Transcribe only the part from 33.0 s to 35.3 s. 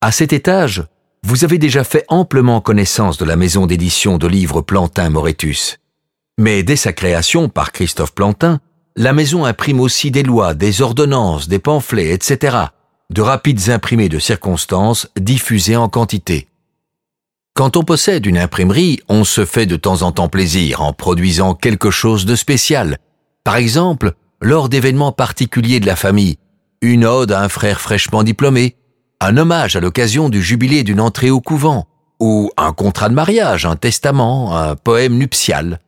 de mariage, un testament, un poème